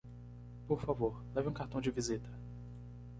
[0.67, 2.27] Por favor, leve um cartão de visita.